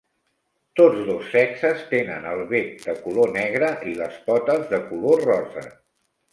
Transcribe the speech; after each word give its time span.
Tots 0.79 1.03
dos 1.09 1.27
sexes 1.33 1.83
tenen 1.91 2.25
el 2.31 2.41
bec 2.55 2.73
de 2.87 2.97
color 3.05 3.31
negre 3.37 3.71
i 3.93 3.95
les 4.03 4.19
potes 4.31 4.67
de 4.75 4.83
color 4.91 5.27
rosa. 5.33 5.69